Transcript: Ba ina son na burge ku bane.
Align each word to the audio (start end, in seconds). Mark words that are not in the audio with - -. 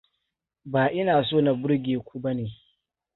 Ba 0.71 0.83
ina 0.99 1.15
son 1.29 1.41
na 1.45 1.51
burge 1.59 1.95
ku 2.07 2.15
bane. 2.23 2.45